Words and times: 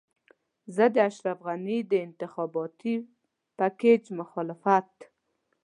زه 0.75 0.85
د 0.93 0.95
اشرف 1.09 1.37
غني 1.47 1.77
د 1.91 1.93
انتخاباتي 2.07 2.95
پېکج 3.57 4.03
مخالفت. 4.19 4.93